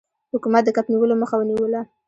حکومت 0.33 0.63
د 0.65 0.69
کب 0.77 0.85
نیولو 0.91 1.15
مخه 1.21 1.35
ونیوله. 1.37 1.81